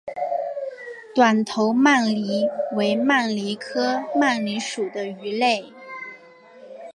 [1.13, 5.71] 短头鳗鲡为鳗鲡科鳗鲡属的鱼类。